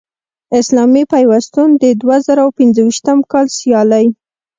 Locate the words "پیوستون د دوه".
1.13-2.17